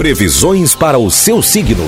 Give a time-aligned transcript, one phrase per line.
[0.00, 1.86] Previsões para o seu signo.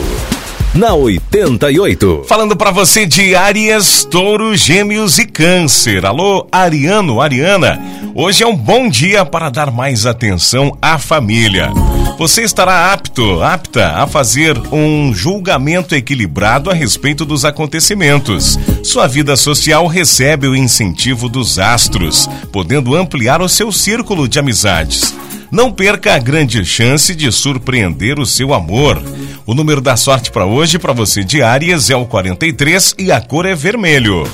[0.75, 2.27] Na 88.
[2.29, 6.05] Falando para você de Áries, Touro, Gêmeos e Câncer.
[6.05, 7.81] Alô, Ariano, Ariana.
[8.15, 11.73] Hoje é um bom dia para dar mais atenção à família.
[12.19, 18.59] Você estará apto, apta a fazer um julgamento equilibrado a respeito dos acontecimentos.
[18.83, 25.15] Sua vida social recebe o incentivo dos astros, podendo ampliar o seu círculo de amizades.
[25.53, 29.03] Não perca a grande chance de surpreender o seu amor.
[29.45, 33.21] O número da sorte para hoje, para você de Áries, é o 43 e a
[33.21, 34.27] cor é vermelho.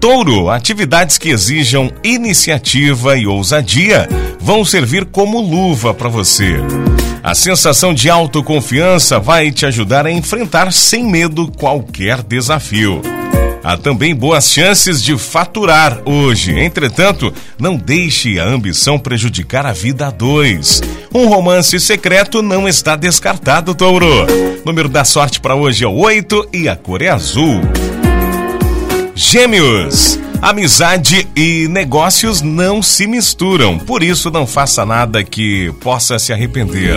[0.00, 4.08] Touro, atividades que exijam iniciativa e ousadia
[4.40, 6.56] vão servir como luva para você.
[7.22, 13.00] A sensação de autoconfiança vai te ajudar a enfrentar sem medo qualquer desafio.
[13.62, 16.58] Há também boas chances de faturar hoje.
[16.58, 20.80] Entretanto, não deixe a ambição prejudicar a vida a dois.
[21.12, 24.26] Um romance secreto não está descartado, Touro.
[24.64, 27.60] Número da sorte para hoje é o 8 e a cor é azul.
[29.14, 30.18] Gêmeos.
[30.40, 36.96] Amizade e negócios não se misturam, por isso não faça nada que possa se arrepender.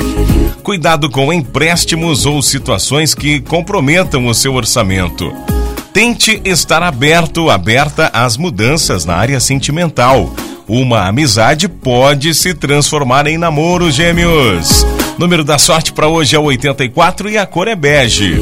[0.62, 5.34] Cuidado com empréstimos ou situações que comprometam o seu orçamento.
[5.94, 10.34] Tente estar aberto, aberta às mudanças na área sentimental.
[10.66, 14.86] Uma amizade pode se transformar em namoro, gêmeos.
[15.18, 18.42] Número da sorte para hoje é 84 e a cor é bege.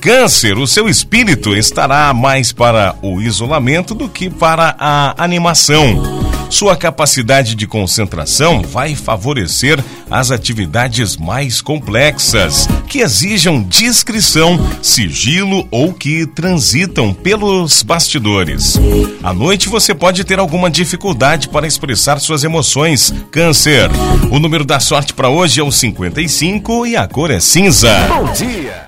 [0.00, 6.25] Câncer, o seu espírito estará mais para o isolamento do que para a animação.
[6.48, 15.92] Sua capacidade de concentração vai favorecer as atividades mais complexas, que exijam discrição, sigilo ou
[15.92, 18.78] que transitam pelos bastidores.
[19.22, 23.12] À noite você pode ter alguma dificuldade para expressar suas emoções.
[23.30, 23.90] Câncer.
[24.30, 27.90] O número da sorte para hoje é o 55 e a cor é cinza.
[28.08, 28.84] Bom dia!